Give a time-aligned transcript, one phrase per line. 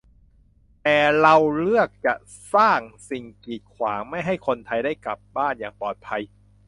[0.83, 2.13] แต่เราเลือกจะ
[2.53, 6.21] สร้างสิ่งกีดขวาง ไม่ให้คนไทยได้กลับบ้านอย่างปลอดภัย